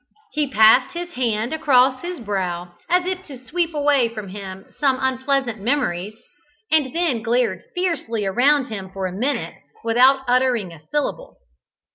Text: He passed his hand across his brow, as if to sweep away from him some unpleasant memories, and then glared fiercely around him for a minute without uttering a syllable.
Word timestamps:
He 0.31 0.47
passed 0.49 0.95
his 0.95 1.11
hand 1.13 1.53
across 1.53 2.01
his 2.01 2.19
brow, 2.19 2.71
as 2.89 3.05
if 3.05 3.21
to 3.25 3.37
sweep 3.37 3.75
away 3.75 4.09
from 4.09 4.29
him 4.29 4.65
some 4.79 4.97
unpleasant 4.99 5.61
memories, 5.61 6.15
and 6.71 6.95
then 6.95 7.21
glared 7.21 7.61
fiercely 7.75 8.25
around 8.25 8.65
him 8.69 8.89
for 8.89 9.05
a 9.05 9.11
minute 9.11 9.53
without 9.83 10.21
uttering 10.27 10.71
a 10.73 10.81
syllable. 10.89 11.37